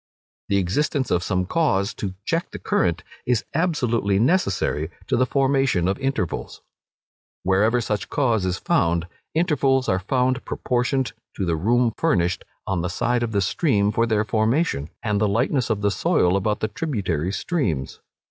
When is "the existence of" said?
0.49-1.21